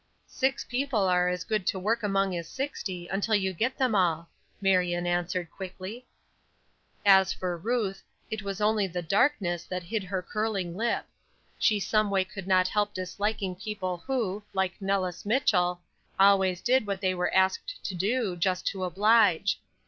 "Six 0.25 0.63
people 0.65 1.07
are 1.07 1.29
as 1.29 1.43
good 1.43 1.67
to 1.67 1.77
work 1.77 2.01
among 2.01 2.35
as 2.35 2.47
sixty, 2.49 3.07
until 3.09 3.35
you 3.35 3.53
get 3.53 3.77
them 3.77 3.93
all," 3.93 4.29
Marion 4.59 5.05
answered, 5.05 5.51
quickly. 5.51 6.07
As 7.05 7.31
for 7.31 7.55
Ruth, 7.55 8.01
it 8.31 8.41
was 8.41 8.59
only 8.59 8.87
the 8.87 9.03
darkness 9.03 9.63
that 9.65 9.83
hid 9.83 10.03
her 10.05 10.23
curling 10.23 10.75
lip. 10.75 11.05
She 11.59 11.79
someway 11.79 12.23
could 12.23 12.47
not 12.47 12.67
help 12.67 12.95
disliking 12.95 13.55
people 13.55 13.97
who, 13.97 14.41
like 14.53 14.81
Nellis 14.81 15.23
Mitchell, 15.23 15.79
always 16.19 16.61
did 16.61 16.87
what 16.87 16.99
they 16.99 17.13
were 17.13 17.31
asked 17.31 17.77
to 17.83 17.93
do, 17.93 18.35
just 18.35 18.65
to 18.69 18.83
oblige. 18.83 19.59